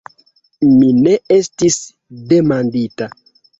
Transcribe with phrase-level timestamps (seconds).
[0.77, 1.79] Mi ne estis
[2.35, 3.11] demandita.